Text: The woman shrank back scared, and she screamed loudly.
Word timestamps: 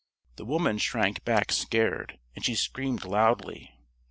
The 0.37 0.45
woman 0.45 0.79
shrank 0.79 1.23
back 1.25 1.51
scared, 1.51 2.17
and 2.35 2.43
she 2.43 2.55
screamed 2.55 3.05
loudly. 3.05 3.69